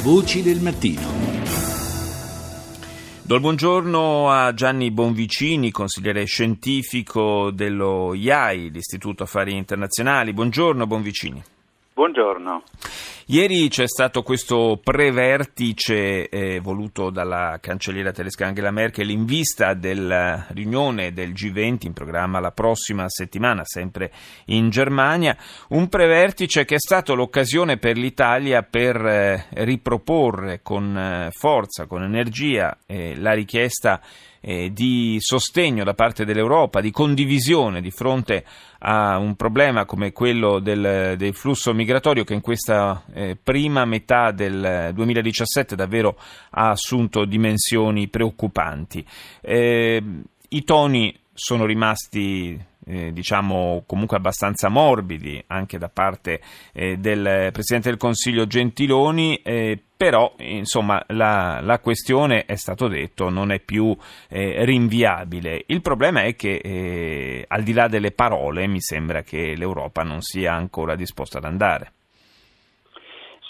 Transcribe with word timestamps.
Voci 0.00 0.42
del 0.42 0.60
mattino. 0.60 1.00
Do 3.24 3.34
il 3.34 3.40
buongiorno 3.40 4.30
a 4.30 4.54
Gianni 4.54 4.92
Bonvicini, 4.92 5.72
consigliere 5.72 6.24
scientifico 6.24 7.50
dello 7.50 8.14
IAI, 8.14 8.70
l'Istituto 8.70 9.24
Affari 9.24 9.56
Internazionali. 9.56 10.32
Buongiorno 10.32 10.86
Bonvicini. 10.86 11.42
Buongiorno. 11.94 12.62
Ieri 13.30 13.68
c'è 13.68 13.86
stato 13.86 14.22
questo 14.22 14.80
prevertice 14.82 16.30
eh, 16.30 16.60
voluto 16.60 17.10
dalla 17.10 17.58
cancelliera 17.60 18.10
tedesca 18.10 18.46
Angela 18.46 18.70
Merkel 18.70 19.10
in 19.10 19.26
vista 19.26 19.74
della 19.74 20.46
riunione 20.48 21.12
del 21.12 21.32
G20 21.32 21.84
in 21.84 21.92
programma 21.92 22.40
la 22.40 22.52
prossima 22.52 23.04
settimana, 23.06 23.64
sempre 23.66 24.12
in 24.46 24.70
Germania. 24.70 25.36
Un 25.68 25.90
prevertice 25.90 26.64
che 26.64 26.76
è 26.76 26.78
stato 26.78 27.14
l'occasione 27.14 27.76
per 27.76 27.98
l'Italia 27.98 28.62
per 28.62 28.96
eh, 28.96 29.44
riproporre 29.62 30.62
con 30.62 30.96
eh, 30.96 31.30
forza, 31.30 31.84
con 31.84 32.04
energia 32.04 32.78
eh, 32.86 33.14
la 33.14 33.34
richiesta 33.34 34.00
eh, 34.40 34.72
di 34.72 35.16
sostegno 35.18 35.84
da 35.84 35.94
parte 35.94 36.24
dell'Europa, 36.24 36.80
di 36.80 36.90
condivisione 36.90 37.80
di 37.80 37.90
fronte 37.90 38.44
a 38.80 39.18
un 39.18 39.34
problema 39.34 39.84
come 39.84 40.12
quello 40.12 40.60
del, 40.60 41.14
del 41.16 41.34
flusso 41.34 41.74
migratorio 41.74 42.24
che 42.24 42.34
in 42.34 42.40
questa 42.40 43.02
eh, 43.12 43.36
prima 43.42 43.84
metà 43.84 44.30
del 44.30 44.92
2017 44.94 45.74
davvero 45.74 46.18
ha 46.50 46.70
assunto 46.70 47.24
dimensioni 47.24 48.08
preoccupanti. 48.08 49.04
Eh, 49.40 50.02
I 50.48 50.64
toni 50.64 51.14
sono 51.32 51.66
rimasti 51.66 52.58
eh, 52.88 53.12
diciamo 53.12 53.84
comunque 53.86 54.16
abbastanza 54.16 54.68
morbidi 54.68 55.42
anche 55.48 55.78
da 55.78 55.90
parte 55.90 56.40
eh, 56.72 56.96
del 56.96 57.50
Presidente 57.52 57.90
del 57.90 57.98
Consiglio 57.98 58.46
Gentiloni, 58.46 59.36
eh, 59.42 59.78
però 59.96 60.32
insomma 60.38 61.04
la, 61.08 61.60
la, 61.60 61.80
questione 61.80 62.44
è 62.44 62.54
stato 62.54 62.88
detto 62.88 63.28
non 63.28 63.50
è 63.50 63.60
più 63.60 63.94
eh, 64.28 64.64
rinviabile. 64.64 65.64
Il 65.66 65.82
problema 65.82 66.22
è 66.22 66.34
che 66.34 66.60
eh, 66.62 67.44
al 67.46 67.62
di 67.62 67.72
là 67.72 67.88
delle 67.88 68.12
parole 68.12 68.66
mi 68.66 68.80
sembra 68.80 69.22
che 69.22 69.54
l'Europa 69.56 70.02
non 70.02 70.22
sia 70.22 70.54
ancora 70.54 70.94
disposta 70.94 71.38
ad 71.38 71.44
andare. 71.44 71.92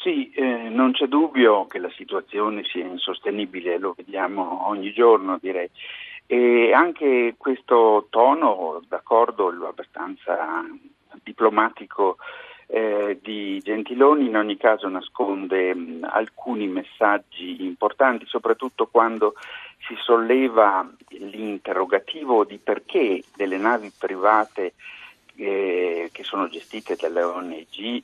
Sì, 0.02 0.30
eh, 0.30 0.68
non 0.70 0.92
c'è 0.92 1.06
dubbio 1.06 1.66
che 1.66 1.78
la 1.78 1.90
situazione 1.96 2.62
sia 2.64 2.86
insostenibile, 2.86 3.78
lo 3.78 3.94
vediamo 3.96 4.68
ogni 4.68 4.92
giorno 4.92 5.38
direi. 5.40 5.68
E 6.30 6.74
anche 6.74 7.36
questo 7.38 8.08
tono, 8.10 8.82
d'accordo, 8.86 9.48
abbastanza 9.66 10.62
diplomatico 11.22 12.18
eh, 12.66 13.18
di 13.22 13.58
Gentiloni, 13.64 14.26
in 14.26 14.36
ogni 14.36 14.58
caso 14.58 14.88
nasconde 14.88 15.74
mh, 15.74 16.06
alcuni 16.10 16.68
messaggi 16.68 17.64
importanti, 17.64 18.26
soprattutto 18.26 18.88
quando 18.88 19.36
si 19.86 19.94
solleva 20.02 20.86
l'interrogativo 21.08 22.44
di 22.44 22.58
perché 22.58 23.22
delle 23.34 23.56
navi 23.56 23.90
private 23.96 24.74
eh, 25.36 26.10
che 26.12 26.24
sono 26.24 26.46
gestite 26.48 26.94
dalle 27.00 27.22
ONG 27.22 28.02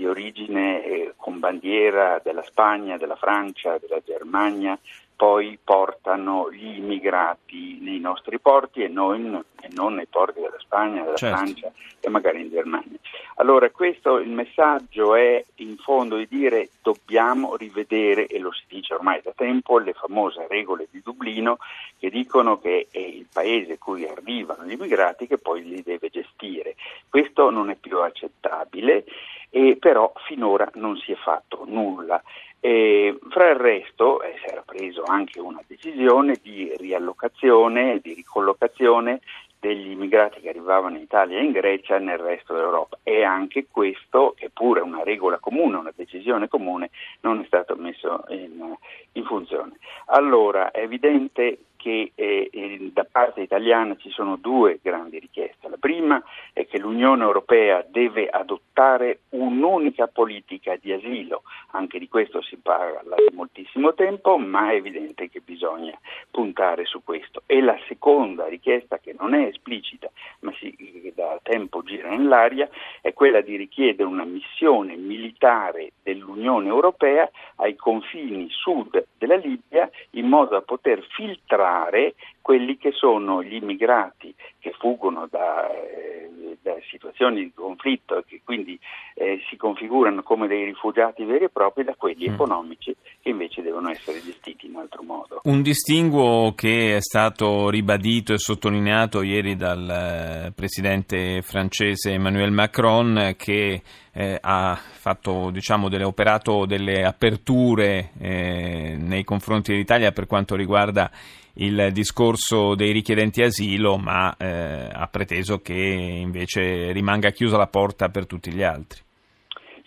di 0.00 0.06
origine 0.06 0.82
eh, 0.82 1.12
con 1.16 1.38
bandiera 1.38 2.18
della 2.24 2.42
Spagna, 2.42 2.96
della 2.96 3.16
Francia, 3.16 3.76
della 3.78 4.00
Germania 4.02 4.78
poi 5.20 5.58
portano 5.62 6.50
gli 6.50 6.78
immigrati 6.78 7.76
nei 7.82 8.00
nostri 8.00 8.38
porti 8.38 8.82
e, 8.82 8.88
noi, 8.88 9.20
e 9.60 9.68
non 9.72 9.92
nei 9.92 10.06
porti 10.06 10.40
della 10.40 10.58
Spagna, 10.58 11.02
della 11.02 11.16
certo. 11.16 11.36
Francia 11.36 11.72
e 12.00 12.08
magari 12.08 12.40
in 12.40 12.48
Germania. 12.48 12.96
Allora 13.34 13.68
questo 13.68 14.16
il 14.16 14.30
messaggio 14.30 15.14
è 15.14 15.44
in 15.56 15.76
fondo 15.76 16.16
di 16.16 16.26
dire 16.26 16.70
dobbiamo 16.80 17.54
rivedere, 17.56 18.28
e 18.28 18.38
lo 18.38 18.50
si 18.50 18.62
dice 18.66 18.94
ormai 18.94 19.20
da 19.22 19.32
tempo, 19.36 19.78
le 19.78 19.92
famose 19.92 20.46
regole 20.48 20.88
di 20.90 21.02
Dublino 21.04 21.58
che 21.98 22.08
dicono 22.08 22.58
che 22.58 22.86
è 22.90 22.98
il 22.98 23.26
paese 23.30 23.76
cui 23.76 24.06
arrivano 24.06 24.64
gli 24.64 24.72
immigrati 24.72 25.26
che 25.26 25.36
poi 25.36 25.62
li 25.62 25.82
deve 25.82 26.08
gestire. 26.08 26.76
Questo 27.10 27.50
non 27.50 27.68
è 27.68 27.74
più 27.74 28.00
accettabile, 28.00 29.04
e 29.50 29.76
però 29.78 30.12
finora 30.26 30.68
non 30.74 30.96
si 30.96 31.12
è 31.12 31.16
fatto 31.16 31.64
nulla. 31.66 32.22
E 32.62 33.18
fra 33.30 33.48
il 33.48 33.56
resto 33.56 34.22
eh, 34.22 34.34
si 34.38 34.52
era 34.52 34.62
preso 34.64 35.02
anche 35.04 35.40
una 35.40 35.62
decisione 35.66 36.38
di 36.42 36.72
riallocazione, 36.76 38.00
di 38.02 38.14
ricollocazione 38.14 39.20
degli 39.58 39.90
immigrati 39.90 40.40
che 40.40 40.48
arrivavano 40.48 40.96
in 40.96 41.02
Italia 41.02 41.38
e 41.38 41.44
in 41.44 41.52
Grecia 41.52 41.98
nel 41.98 42.18
resto 42.18 42.54
d'Europa 42.54 42.98
e 43.02 43.22
anche 43.22 43.66
questo, 43.70 44.34
che 44.36 44.50
pure 44.50 44.80
è 44.80 44.82
una 44.82 45.02
regola 45.02 45.38
comune, 45.38 45.76
una 45.76 45.92
decisione 45.94 46.48
comune, 46.48 46.90
non 47.20 47.40
è 47.40 47.44
stato 47.44 47.76
messo 47.76 48.24
in, 48.28 48.74
in 49.12 49.24
funzione. 49.24 49.76
Allora 50.06 50.70
è 50.70 50.80
evidente 50.80 51.58
che 51.80 52.12
eh, 52.14 52.90
da 52.92 53.06
parte 53.10 53.40
italiana 53.40 53.96
ci 53.96 54.10
sono 54.10 54.36
due 54.36 54.78
grandi 54.82 55.18
richieste. 55.18 55.66
La 55.68 55.78
prima 55.78 56.22
è 56.52 56.66
che 56.66 56.78
l'Unione 56.78 57.24
Europea 57.24 57.82
deve 57.88 58.28
adottare 58.28 59.20
un'unica 59.30 60.06
politica 60.06 60.76
di 60.76 60.92
asilo, 60.92 61.42
anche 61.70 61.98
di 61.98 62.06
questo 62.06 62.42
si 62.42 62.56
parla 62.56 63.00
da 63.02 63.16
moltissimo 63.32 63.94
tempo, 63.94 64.36
ma 64.36 64.70
è 64.70 64.74
evidente 64.74 65.30
che 65.30 65.40
bisogna 65.40 65.98
puntare 66.30 66.84
su 66.84 67.02
questo. 67.02 67.44
E 67.46 67.62
la 67.62 67.78
seconda 67.88 68.46
richiesta, 68.46 68.98
che 68.98 69.14
non 69.18 69.32
è 69.32 69.46
esplicita, 69.46 70.10
ma 70.40 70.52
si, 70.58 70.76
da 71.14 71.38
tempo 71.42 71.82
gira 71.82 72.10
nell'aria, 72.10 72.68
è 73.00 73.12
quella 73.12 73.40
di 73.40 73.56
richiedere 73.56 74.08
una 74.08 74.24
missione 74.24 74.96
militare 74.96 75.92
dell'Unione 76.02 76.68
Europea 76.68 77.28
ai 77.56 77.76
confini 77.76 78.48
sud 78.50 79.06
della 79.16 79.36
Libia 79.36 79.88
in 80.10 80.26
modo 80.26 80.50
da 80.50 80.62
poter 80.62 81.04
filtrare 81.10 82.14
quelli 82.40 82.76
che 82.76 82.92
sono 82.92 83.42
gli 83.42 83.54
immigrati 83.54 84.34
che 84.58 84.72
fuggono 84.78 85.26
da, 85.30 85.70
eh, 85.70 86.56
da 86.60 86.76
situazioni 86.90 87.42
di 87.42 87.52
conflitto 87.54 88.18
e 88.18 88.24
che 88.26 88.40
quindi 88.44 88.78
eh, 89.20 89.38
si 89.50 89.56
configurano 89.58 90.22
come 90.22 90.46
dei 90.46 90.64
rifugiati 90.64 91.24
veri 91.24 91.44
e 91.44 91.50
propri 91.50 91.84
da 91.84 91.94
quelli 91.94 92.26
mm. 92.26 92.32
economici 92.32 92.96
che 93.20 93.28
invece 93.28 93.60
devono 93.60 93.90
essere 93.90 94.18
gestiti 94.22 94.66
in 94.66 94.76
altro 94.76 95.02
modo. 95.02 95.40
Un 95.42 95.60
distinguo 95.60 96.54
che 96.54 96.96
è 96.96 97.00
stato 97.02 97.68
ribadito 97.68 98.32
e 98.32 98.38
sottolineato 98.38 99.20
ieri 99.20 99.56
dal 99.56 100.46
eh, 100.46 100.52
presidente 100.52 101.42
francese 101.42 102.12
Emmanuel 102.12 102.50
Macron 102.50 103.34
che 103.36 103.82
eh, 104.10 104.38
ha 104.40 104.74
fatto, 104.74 105.50
diciamo, 105.50 105.90
delle, 105.90 106.04
operato 106.04 106.64
delle 106.64 107.04
aperture 107.04 108.12
eh, 108.18 108.96
nei 108.98 109.24
confronti 109.24 109.72
dell'Italia 109.72 110.12
per 110.12 110.26
quanto 110.26 110.56
riguarda 110.56 111.10
il 111.54 111.90
discorso 111.92 112.74
dei 112.74 112.92
richiedenti 112.92 113.42
asilo, 113.42 113.98
ma 113.98 114.34
eh, 114.38 114.88
ha 114.90 115.06
preteso 115.08 115.58
che 115.58 115.74
invece 115.74 116.90
rimanga 116.92 117.30
chiusa 117.32 117.58
la 117.58 117.66
porta 117.66 118.08
per 118.08 118.24
tutti 118.24 118.50
gli 118.50 118.62
altri. 118.62 119.08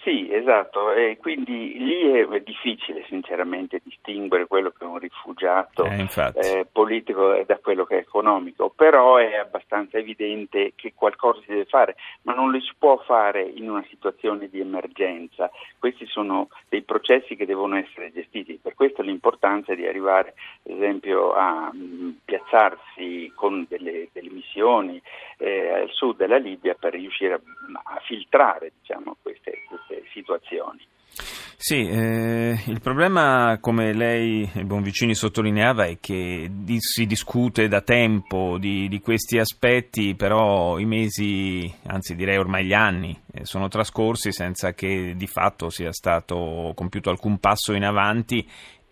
Sì, 0.03 0.29
esatto, 0.29 0.91
e 0.91 1.17
quindi 1.17 1.77
lì 1.77 2.11
è 2.11 2.41
difficile 2.41 3.05
sinceramente 3.07 3.79
distinguere 3.81 4.47
quello 4.47 4.71
che 4.71 4.83
è 4.83 4.87
un 4.87 4.97
rifugiato 4.97 5.85
eh, 5.85 6.09
eh, 6.33 6.67
politico 6.69 7.41
da 7.45 7.57
quello 7.59 7.85
che 7.85 7.95
è 7.95 7.99
economico, 7.99 8.69
però 8.69 9.15
è 9.15 9.35
abbastanza 9.35 9.97
evidente 9.97 10.73
che 10.75 10.91
qualcosa 10.93 11.39
si 11.39 11.51
deve 11.51 11.63
fare, 11.65 11.95
ma 12.23 12.33
non 12.33 12.51
lo 12.51 12.59
si 12.59 12.73
può 12.77 12.97
fare 12.97 13.43
in 13.43 13.69
una 13.69 13.85
situazione 13.87 14.49
di 14.49 14.59
emergenza. 14.59 15.49
Questi 15.79 16.05
sono 16.05 16.49
dei 16.67 16.81
processi 16.81 17.37
che 17.37 17.45
devono 17.45 17.77
essere 17.77 18.11
gestiti, 18.11 18.59
per 18.61 18.73
questo 18.73 19.01
l'importanza 19.01 19.73
di 19.73 19.87
arrivare 19.87 20.33
ad 20.65 20.75
esempio 20.75 21.31
a 21.33 21.69
mh, 21.71 21.77
mm, 21.77 22.09
piazzarsi 22.25 23.31
con 23.35 23.65
delle, 23.69 24.09
delle 24.11 24.31
missioni 24.31 25.01
eh, 25.37 25.69
al 25.69 25.89
sud 25.91 26.17
della 26.17 26.37
Libia 26.37 26.73
per 26.73 26.91
riuscire 26.93 27.35
a, 27.35 27.39
a 27.83 27.99
filtrare 28.05 28.73
diciamo, 28.81 29.15
queste, 29.21 29.51
queste 29.51 29.62
situazioni. 30.13 30.88
Sì, 31.66 31.88
eh, 31.88 32.62
il 32.66 32.81
problema, 32.81 33.57
come 33.62 33.94
lei, 33.94 34.50
Bonvicini, 34.65 35.15
sottolineava, 35.15 35.86
è 35.86 35.98
che 36.01 36.50
di, 36.51 36.75
si 36.80 37.06
discute 37.06 37.69
da 37.69 37.80
tempo 37.80 38.57
di, 38.60 38.89
di, 38.89 39.00
questi 39.00 39.38
aspetti, 39.38 40.13
però 40.13 40.77
i 40.77 40.86
mesi, 40.86 41.74
anzi 41.86 42.15
direi 42.15 42.38
ormai 42.38 42.65
gli 42.65 42.74
anni, 42.74 43.18
eh, 43.31 43.45
sono 43.45 43.69
trascorsi 43.69 44.33
senza 44.33 44.74
che 44.74 45.13
di 45.15 45.27
fatto 45.27 45.69
sia 45.69 45.94
stato 45.94 46.74
compiuto 46.75 47.09
alcun 47.09 47.38
passo 47.38 47.71
in 47.71 47.86
avanti 47.86 48.45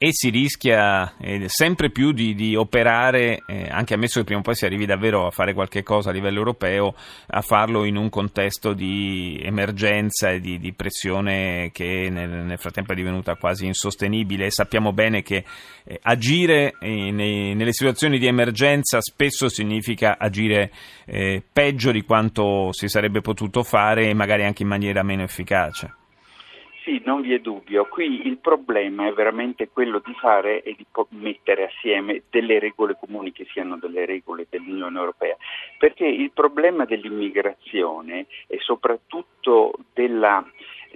e 0.04 0.10
si 0.14 0.32
rischia 0.32 1.14
eh, 1.20 1.48
sempre 1.48 1.92
più 1.92 2.12
di, 2.12 2.34
di 2.34 2.56
operare, 2.56 3.44
eh, 3.46 3.68
anche 3.70 3.94
ammesso 3.94 4.18
che 4.18 4.26
prima 4.26 4.40
o 4.40 4.44
poi 4.44 4.56
si 4.56 4.66
arrivi 4.66 4.88
davvero 4.88 5.28
a 5.28 5.30
fare 5.30 5.54
qualche 5.54 5.84
cosa 5.84 6.10
a 6.10 6.12
livello 6.12 6.40
europeo, 6.40 6.96
a 7.28 7.42
farlo 7.42 7.86
in 7.86 7.98
un 7.98 8.10
contesto 8.10 8.74
di 8.74 9.40
emergenza 9.44 10.32
e 10.32 10.40
di, 10.40 10.58
di 10.58 10.74
pressione 10.74 11.70
che 11.72 12.08
nel, 12.10 12.30
nel, 12.30 12.58
frattempo 12.58 12.94
è 12.94 12.96
divenuta 12.96 13.36
quasi 13.36 13.68
insostenibile. 13.68 14.50
Sappiamo 14.50 14.92
bene 14.92 15.22
che 15.22 15.46
eh, 15.84 16.00
agire 16.02 16.74
eh, 16.80 17.12
nei, 17.12 17.54
nelle 17.54 17.72
situazioni 17.72 18.18
di 18.18 18.26
emergenza 18.26 19.00
spesso 19.02 19.50
significa 19.50 20.18
agire 20.18 20.72
eh, 21.06 21.44
peggio 21.54 21.92
di 21.92 22.02
quanto 22.02 22.72
si 22.72 22.88
sarebbe 22.88 23.22
potuto 23.22 23.62
fare 23.62 24.08
e 24.08 24.16
magari 24.16 24.46
anche 24.46 24.64
in 24.64 24.70
maniera 24.70 25.04
meno 25.04 25.22
efficace. 25.22 25.98
Sì, 26.84 27.00
non 27.06 27.22
vi 27.22 27.34
è 27.34 27.40
dubbio. 27.40 27.86
Qui 27.86 28.26
il 28.26 28.38
problema 28.40 29.06
è 29.06 29.14
veramente 29.14 29.70
quello 29.70 30.02
di 30.04 30.14
fare 30.16 30.64
e 30.64 30.76
di 30.76 30.86
mettere 31.10 31.66
assieme 31.66 32.24
delle 32.32 32.58
regole 32.58 32.98
comuni 33.00 33.32
che 33.32 33.46
siano 33.52 33.78
delle 33.78 34.06
regole 34.06 34.48
dell'Unione 34.50 34.98
Europea, 34.98 35.38
perché 35.78 36.08
il 36.08 36.32
problema 36.32 36.86
dell'immigrazione 36.86 38.26
e 38.48 38.58
soprattutto 38.60 39.74
della 39.94 40.44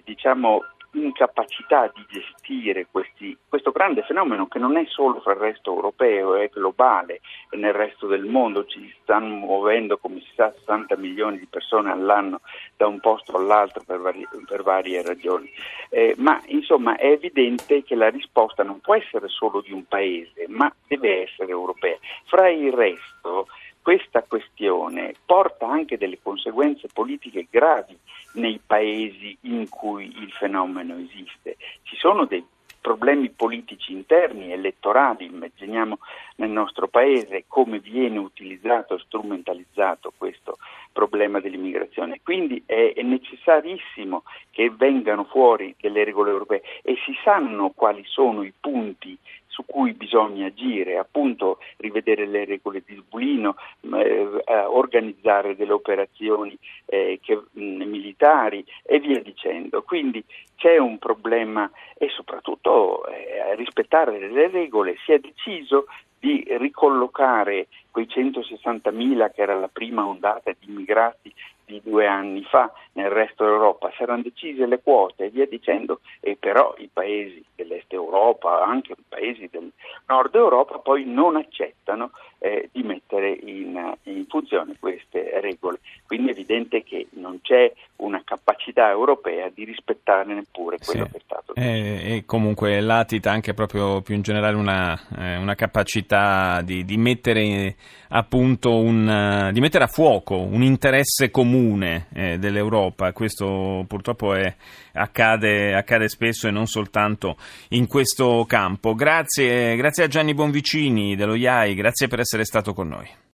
diciamo, 0.03 0.63
incapacità 0.95 1.91
di 1.93 2.05
gestire 2.07 2.87
questi, 2.89 3.37
questo 3.47 3.71
grande 3.71 4.03
fenomeno 4.03 4.47
che 4.47 4.59
non 4.59 4.77
è 4.77 4.85
solo 4.87 5.19
fra 5.19 5.33
il 5.33 5.39
resto 5.39 5.73
europeo, 5.73 6.35
è 6.35 6.49
globale 6.49 7.21
e 7.49 7.57
nel 7.57 7.73
resto 7.73 8.07
del 8.07 8.25
mondo 8.25 8.65
ci 8.65 8.93
stanno 9.01 9.35
muovendo 9.35 9.97
come 9.97 10.19
si 10.21 10.31
sa 10.35 10.53
60 10.59 10.97
milioni 10.97 11.39
di 11.39 11.47
persone 11.47 11.91
all'anno 11.91 12.41
da 12.77 12.87
un 12.87 12.99
posto 12.99 13.35
all'altro 13.35 13.83
per, 13.85 13.99
vari, 13.99 14.27
per 14.45 14.63
varie 14.63 15.01
ragioni. 15.01 15.49
Eh, 15.89 16.15
ma 16.17 16.41
insomma 16.47 16.97
è 16.97 17.07
evidente 17.07 17.83
che 17.83 17.95
la 17.95 18.09
risposta 18.09 18.63
non 18.63 18.79
può 18.79 18.95
essere 18.95 19.27
solo 19.27 19.61
di 19.61 19.71
un 19.71 19.85
paese, 19.85 20.45
ma 20.47 20.73
deve 20.87 21.23
essere 21.23 21.51
europea. 21.51 21.97
Fra 22.25 22.49
il 22.49 22.71
resto 22.71 23.47
questa 23.85 24.23
questione 24.23 25.13
porta 25.27 25.67
anche 25.67 25.99
delle 25.99 26.17
conseguenze 26.19 26.87
politiche 26.91 27.45
gravi 27.47 27.95
nei 28.31 28.59
paesi 28.65 29.37
in 29.41 29.69
cui 29.69 30.11
il 30.23 30.31
fenomeno 30.31 30.95
esiste. 30.97 31.57
Ci 31.83 31.95
sono 31.95 32.25
dei 32.25 32.43
problemi 32.81 33.29
politici 33.29 33.91
interni, 33.91 34.51
elettorali, 34.51 35.25
immaginiamo 35.25 35.99
nel 36.37 36.49
nostro 36.49 36.87
paese 36.87 37.43
come 37.47 37.77
viene 37.77 38.17
utilizzato 38.17 38.97
strumentalizzato 38.97 40.11
questo 40.17 40.57
problema 40.91 41.39
dell'immigrazione. 41.39 42.21
Quindi 42.23 42.63
è 42.65 42.99
necessarissimo 43.03 44.23
che 44.49 44.71
vengano 44.71 45.25
fuori 45.25 45.75
delle 45.79 46.03
regole 46.03 46.31
europee 46.31 46.63
e 46.81 46.95
si 47.05 47.15
sanno 47.23 47.69
quali 47.69 48.03
sono 48.05 48.41
i 48.41 48.53
punti 48.59 49.15
su 49.55 49.63
cui 49.65 49.93
bisogna 49.93 50.47
agire, 50.47 50.97
appunto 50.97 51.59
rivedere 51.77 52.27
le 52.27 52.43
regole 52.43 52.83
di 52.85 52.95
Dublino, 52.95 53.55
eh, 53.93 54.43
organizzare 54.65 55.55
delle 55.55 55.71
operazioni 55.71 56.57
eh, 56.87 57.21
che, 57.23 57.41
mh, 57.51 57.83
militari 57.83 58.65
e 58.83 58.99
via 58.99 59.21
dicendo. 59.21 59.81
Quindi 59.83 60.21
c'è 60.57 60.77
un 60.77 60.99
problema 60.99 61.71
e 61.97 62.09
soprattutto 62.09 63.07
eh, 63.07 63.55
rispettare 63.55 64.19
le 64.27 64.49
regole. 64.49 64.97
Si 65.05 65.13
è 65.13 65.19
deciso 65.19 65.85
di 66.19 66.45
ricollocare 66.57 67.67
quei 67.91 68.07
160.000 68.07 69.31
che 69.31 69.41
era 69.41 69.55
la 69.55 69.69
prima 69.71 70.05
ondata 70.05 70.51
di 70.51 70.69
immigrati 70.69 71.33
di 71.65 71.81
due 71.83 72.07
anni 72.07 72.43
fa 72.43 72.71
nel 72.93 73.09
resto 73.09 73.43
d'Europa, 73.43 73.91
saranno 73.97 74.23
decise 74.23 74.65
le 74.65 74.81
quote 74.81 75.25
e 75.25 75.29
via 75.29 75.45
dicendo, 75.45 75.99
e 76.19 76.37
però 76.39 76.73
i 76.77 76.89
paesi 76.91 77.43
dell'Est 77.55 77.91
Europa, 77.91 78.63
anche 78.63 78.93
i 78.93 79.03
paesi 79.07 79.49
del 79.51 79.71
Nord 80.07 80.35
Europa, 80.35 80.79
poi 80.79 81.05
non 81.05 81.35
accettano 81.35 82.11
eh, 82.39 82.69
di 82.71 82.83
mettere 82.83 83.29
in, 83.29 83.95
in, 84.03 84.25
funzione 84.27 84.75
queste 84.79 85.39
regole. 85.41 85.79
Quindi 86.05 86.29
è 86.29 86.31
evidente 86.31 86.83
che 86.83 87.07
non 87.11 87.39
c'è 87.41 87.71
una 87.97 88.21
capacità 88.25 88.89
europea 88.89 89.49
di 89.53 89.63
rispettare 89.63 90.33
neppure 90.33 90.77
quello 90.83 91.05
sì. 91.05 91.11
che 91.11 91.17
è 91.17 91.21
stato 91.23 91.53
detto. 91.53 91.67
E, 91.67 92.15
e, 92.15 92.25
comunque 92.25 92.81
latita 92.81 93.31
anche 93.31 93.53
proprio 93.53 94.01
più 94.01 94.15
in 94.15 94.21
generale 94.21 94.55
una, 94.55 94.99
eh, 95.17 95.37
una 95.37 95.55
capacità 95.55 96.61
di, 96.61 96.83
di 96.83 96.97
mettere 96.97 97.75
appunto 98.09 98.77
un, 98.77 99.49
di 99.51 99.59
mettere 99.59 99.85
a 99.85 99.87
fuoco 99.87 100.37
un 100.37 100.61
interesse 100.61 101.31
comune 101.31 102.07
eh, 102.13 102.37
dell'Europa. 102.37 103.13
Questo 103.13 103.85
purtroppo 103.87 104.33
è, 104.33 104.53
accade, 104.93 105.73
accade, 105.73 106.09
spesso 106.09 106.47
e 106.47 106.51
non 106.51 106.65
soltanto 106.65 107.37
in 107.69 107.87
questo 107.87 108.45
campo. 108.47 108.93
Grazie, 108.93 109.75
grazie 109.75 110.03
a 110.03 110.07
Gianni 110.07 110.33
Bonvicini 110.33 111.15
dello 111.15 111.35
IAI, 111.35 111.75
grazie 111.75 112.07
per 112.07 112.19
essere 112.19 112.43
stato 112.43 112.73
con 112.73 112.89
noi. 112.89 113.23